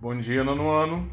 [0.00, 1.10] Bom dia, nono ano.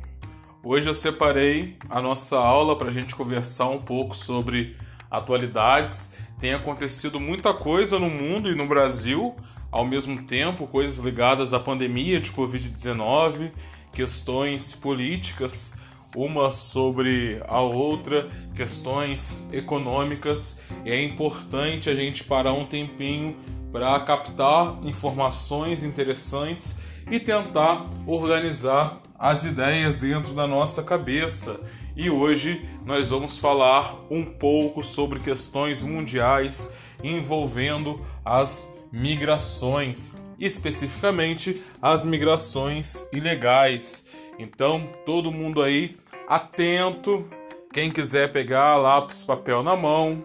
[0.64, 4.78] Hoje eu separei a nossa aula para a gente conversar um pouco sobre
[5.10, 6.14] atualidades.
[6.40, 9.36] Tem acontecido muita coisa no mundo e no Brasil
[9.72, 13.52] ao mesmo tempo, coisas ligadas à pandemia de Covid-19,
[13.92, 15.74] questões políticas,
[16.16, 20.62] uma sobre a outra, questões econômicas.
[20.86, 23.36] E é importante a gente parar um tempinho
[23.72, 26.78] para captar informações interessantes
[27.10, 31.60] e tentar organizar as ideias dentro da nossa cabeça.
[31.96, 36.72] E hoje nós vamos falar um pouco sobre questões mundiais
[37.04, 44.06] envolvendo as migrações, especificamente as migrações ilegais.
[44.38, 45.96] Então, todo mundo aí
[46.28, 47.30] atento,
[47.72, 50.24] quem quiser pegar lápis, papel na mão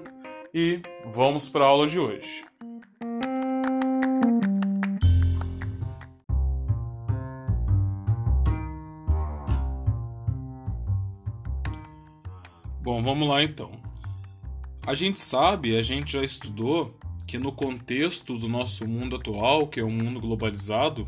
[0.53, 2.50] e vamos para a aula de hoje.
[12.91, 13.71] Bom, vamos lá então.
[14.85, 19.79] A gente sabe, a gente já estudou que no contexto do nosso mundo atual, que
[19.79, 21.07] é um mundo globalizado,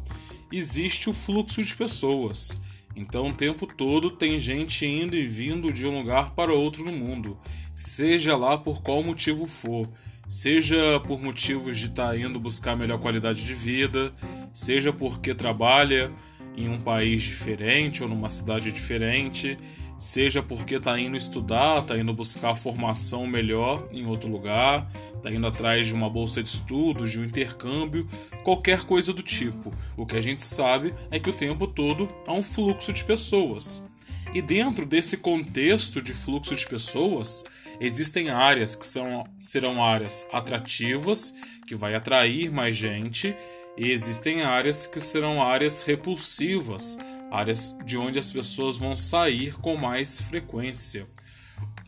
[0.53, 2.63] existe o fluxo de pessoas.
[2.95, 6.93] Então, o tempo todo tem gente indo e vindo de um lugar para outro no
[6.93, 7.37] mundo,
[7.75, 9.91] seja lá por qual motivo for,
[10.29, 14.15] seja por motivos de estar tá indo buscar melhor qualidade de vida,
[14.55, 16.13] seja porque trabalha
[16.57, 19.57] em um país diferente ou numa cidade diferente,
[20.03, 25.47] seja porque está indo estudar, está indo buscar formação melhor em outro lugar, está indo
[25.47, 28.09] atrás de uma bolsa de estudos, de um intercâmbio,
[28.43, 29.73] qualquer coisa do tipo.
[29.97, 33.87] O que a gente sabe é que o tempo todo há um fluxo de pessoas.
[34.35, 37.45] E dentro desse contexto de fluxo de pessoas,
[37.81, 41.33] existem áreas que são, serão áreas atrativas,
[41.65, 43.37] que vai atrair mais gente,
[43.79, 46.99] e existem áreas que serão áreas repulsivas,
[47.33, 51.07] áreas de onde as pessoas vão sair com mais frequência.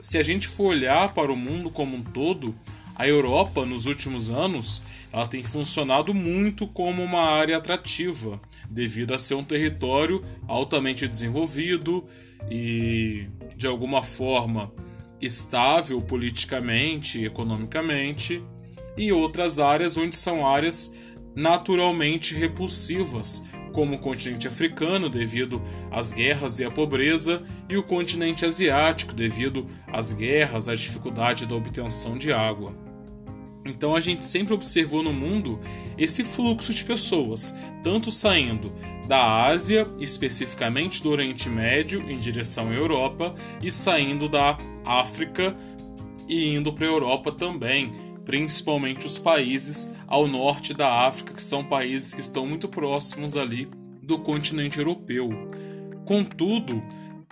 [0.01, 2.55] Se a gente for olhar para o mundo como um todo,
[2.95, 4.81] a Europa nos últimos anos
[5.13, 8.41] ela tem funcionado muito como uma área atrativa,
[8.71, 12.07] devido a ser um território altamente desenvolvido
[12.51, 13.27] e
[13.57, 14.73] de alguma forma
[15.21, 18.43] estável politicamente e economicamente,
[18.97, 20.95] e outras áreas onde são áreas
[21.35, 23.43] naturalmente repulsivas,
[23.75, 29.67] como o continente africano, devido às guerras e à pobreza, e o continente asiático, devido
[29.93, 32.73] às guerras, à dificuldade da obtenção de água.
[33.67, 35.59] Então a gente sempre observou no mundo
[35.99, 38.73] esse fluxo de pessoas, tanto saindo
[39.09, 45.57] da Ásia, especificamente do Oriente Médio, em direção à Europa, e saindo da África
[46.29, 47.91] e indo para a Europa também,
[48.25, 53.69] principalmente os países ao norte da África, que são países que estão muito próximos ali
[54.03, 55.31] do continente europeu.
[56.05, 56.83] Contudo,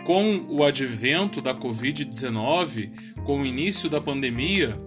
[0.05, 2.91] com o advento da Covid-19,
[3.25, 4.81] com o início da pandemia,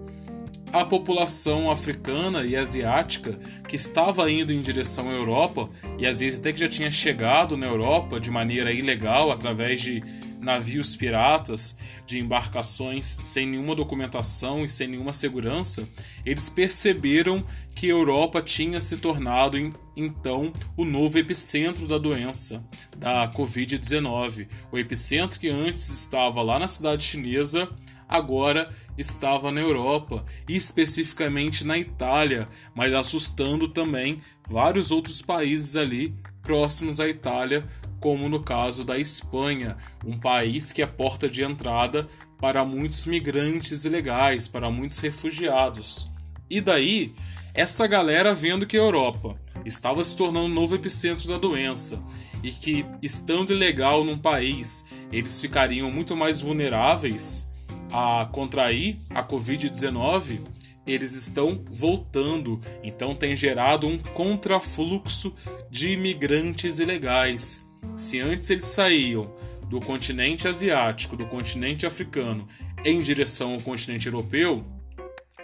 [0.74, 6.40] a população africana e asiática que estava indo em direção à Europa e às vezes
[6.40, 10.04] até que já tinha chegado na Europa de maneira ilegal através de
[10.45, 11.75] navios piratas,
[12.06, 15.89] de embarcações sem nenhuma documentação e sem nenhuma segurança,
[16.23, 19.57] eles perceberam que a Europa tinha se tornado
[19.97, 22.63] então o novo epicentro da doença,
[22.95, 24.47] da Covid-19.
[24.72, 27.67] O epicentro que antes estava lá na cidade chinesa
[28.07, 36.13] agora estava na Europa, especificamente na Itália, mas assustando também vários outros países ali
[36.45, 37.66] próximos à Itália,
[38.00, 39.75] como no caso da Espanha,
[40.06, 42.07] um país que é porta de entrada
[42.39, 46.07] para muitos migrantes ilegais, para muitos refugiados.
[46.47, 47.13] E daí,
[47.53, 49.35] essa galera vendo que a Europa
[49.66, 52.01] estava se tornando um novo epicentro da doença
[52.44, 57.50] e que, estando ilegal num país, eles ficariam muito mais vulneráveis
[57.91, 60.41] a contrair a Covid-19,
[60.85, 65.33] eles estão voltando, então tem gerado um contrafluxo
[65.69, 67.65] de imigrantes ilegais.
[67.95, 69.33] Se antes eles saíam
[69.69, 72.48] do continente asiático, do continente africano,
[72.83, 74.63] em direção ao continente europeu,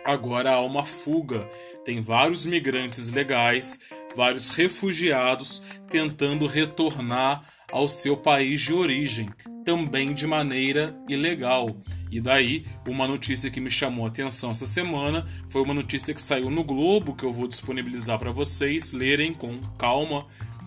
[0.05, 1.49] agora há uma fuga.
[1.83, 3.79] Tem vários migrantes legais,
[4.15, 9.29] vários refugiados tentando retornar ao seu país de origem,
[9.63, 11.75] também de maneira ilegal.
[12.09, 16.21] E daí, uma notícia que me chamou a atenção essa semana foi uma notícia que
[16.21, 20.25] saiu no Globo, que eu vou disponibilizar para vocês lerem com calma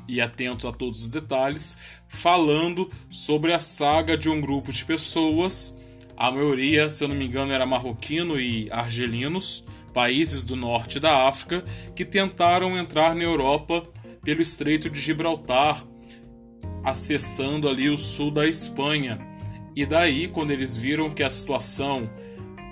[0.08, 1.76] e atentos a todos os detalhes,
[2.08, 5.76] falando sobre a saga de um grupo de pessoas,
[6.16, 11.26] a maioria, se eu não me engano, era marroquino e argelinos, países do norte da
[11.26, 11.64] África,
[11.94, 13.82] que tentaram entrar na Europa
[14.22, 15.84] pelo Estreito de Gibraltar
[16.84, 19.18] acessando ali o sul da Espanha.
[19.74, 22.08] E daí, quando eles viram que a situação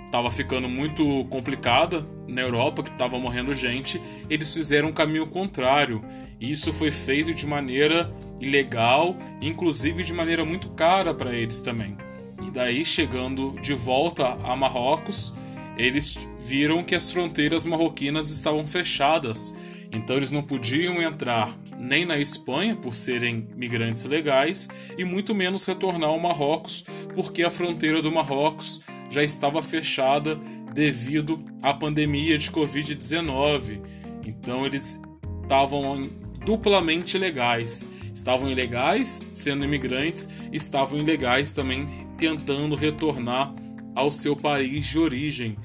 [0.05, 3.99] estava ficando muito complicada na Europa, que estava morrendo gente,
[4.29, 6.03] eles fizeram um caminho contrário.
[6.39, 11.97] E isso foi feito de maneira ilegal, inclusive de maneira muito cara para eles também.
[12.45, 15.33] E daí, chegando de volta a Marrocos,
[15.77, 19.55] eles viram que as fronteiras marroquinas estavam fechadas,
[19.93, 24.67] então eles não podiam entrar nem na Espanha por serem migrantes legais
[24.97, 28.81] e muito menos retornar ao Marrocos, porque a fronteira do Marrocos
[29.11, 30.35] já estava fechada
[30.73, 33.79] devido à pandemia de Covid-19.
[34.25, 34.99] Então eles
[35.43, 36.09] estavam
[36.43, 37.87] duplamente ilegais.
[38.15, 41.85] Estavam ilegais sendo imigrantes, estavam ilegais também
[42.17, 43.53] tentando retornar
[43.93, 45.55] ao seu país de origem.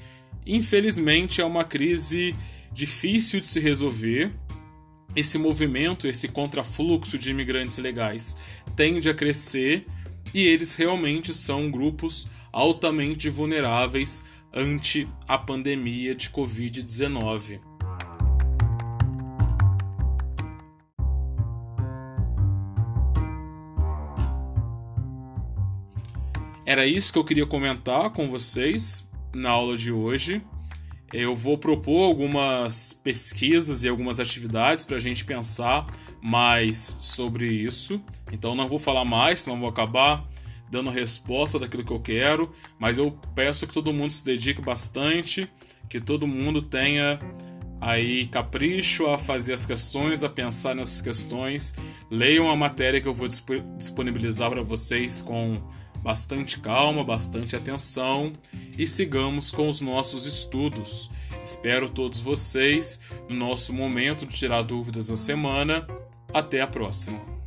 [0.45, 2.35] Infelizmente é uma crise
[2.71, 4.31] difícil de se resolver.
[5.15, 8.37] Esse movimento, esse contrafluxo de imigrantes ilegais
[8.75, 9.87] tende a crescer
[10.33, 17.59] e eles realmente são grupos altamente vulneráveis ante a pandemia de Covid-19.
[26.65, 30.39] Era isso que eu queria comentar com vocês na aula de hoje.
[31.13, 35.85] Eu vou propor algumas pesquisas e algumas atividades para a gente pensar
[36.21, 38.01] mais sobre isso.
[38.31, 40.27] Então não vou falar mais, senão vou acabar
[40.69, 45.49] dando resposta daquilo que eu quero, mas eu peço que todo mundo se dedique bastante,
[45.89, 47.19] que todo mundo tenha
[47.81, 51.73] aí capricho a fazer as questões, a pensar nessas questões.
[52.11, 53.27] Leiam a matéria que eu vou
[53.77, 55.59] disponibilizar para vocês com
[56.03, 58.31] bastante calma, bastante atenção
[58.79, 61.11] e sigamos com os nossos estudos.
[61.43, 65.85] Espero todos vocês no nosso momento de tirar dúvidas na semana.
[66.33, 67.38] Até a próxima!